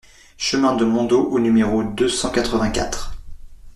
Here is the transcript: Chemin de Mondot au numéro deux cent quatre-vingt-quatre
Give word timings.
Chemin 0.37 0.73
de 0.75 0.83
Mondot 0.83 1.27
au 1.29 1.37
numéro 1.37 1.83
deux 1.83 2.09
cent 2.09 2.31
quatre-vingt-quatre 2.31 3.13